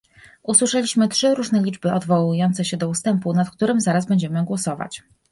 Usłyszeliśmy 0.43 1.07
trzy 1.07 1.35
różne 1.35 1.63
liczby 1.63 1.93
odwołujące 1.93 2.65
się 2.65 2.77
do 2.77 2.89
ustępu, 2.89 3.33
nad 3.33 3.49
którym 3.49 3.81
zaraz 3.81 4.05
będziemy 4.05 4.45
głosować 4.45 5.03